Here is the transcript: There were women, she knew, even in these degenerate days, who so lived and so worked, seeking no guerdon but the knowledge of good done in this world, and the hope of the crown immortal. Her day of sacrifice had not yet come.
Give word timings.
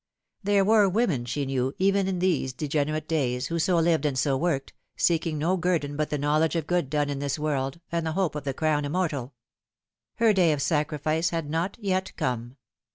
There 0.41 0.65
were 0.65 0.89
women, 0.89 1.25
she 1.25 1.45
knew, 1.45 1.75
even 1.77 2.07
in 2.07 2.17
these 2.17 2.53
degenerate 2.53 3.07
days, 3.07 3.49
who 3.49 3.59
so 3.59 3.77
lived 3.77 4.03
and 4.03 4.17
so 4.17 4.35
worked, 4.35 4.73
seeking 4.97 5.37
no 5.37 5.57
guerdon 5.57 5.95
but 5.95 6.09
the 6.09 6.17
knowledge 6.17 6.55
of 6.55 6.65
good 6.65 6.89
done 6.89 7.07
in 7.11 7.19
this 7.19 7.37
world, 7.37 7.79
and 7.91 8.03
the 8.03 8.13
hope 8.13 8.33
of 8.33 8.43
the 8.43 8.53
crown 8.55 8.83
immortal. 8.83 9.35
Her 10.15 10.33
day 10.33 10.53
of 10.53 10.61
sacrifice 10.63 11.29
had 11.29 11.51
not 11.51 11.77
yet 11.79 12.13
come. 12.17 12.57